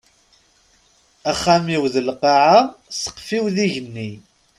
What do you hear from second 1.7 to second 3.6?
d lqaɛa, sqef-iw d